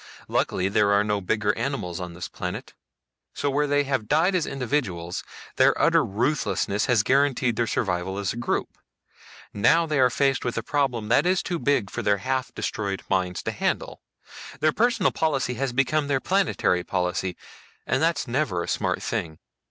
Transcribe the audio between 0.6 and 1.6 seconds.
there are no bigger